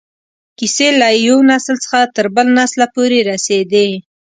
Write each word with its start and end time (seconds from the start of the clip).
کیسې 0.57 0.87
له 0.99 1.09
یو 1.27 1.37
نسل 1.51 1.75
څخه 1.83 1.99
تر 2.15 2.25
بل 2.35 2.47
نسله 2.59 2.85
پورې 2.95 3.19
رسېدې. 3.31 3.89